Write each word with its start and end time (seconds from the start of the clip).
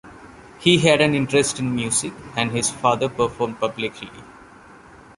He 0.57 0.79
had 0.79 0.99
an 0.99 1.13
interest 1.13 1.59
in 1.59 1.75
music, 1.75 2.11
and 2.35 2.49
his 2.49 2.71
father 2.71 3.07
performed 3.07 3.59
publicly. 3.59 4.09